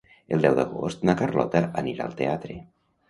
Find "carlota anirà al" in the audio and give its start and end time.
1.19-2.17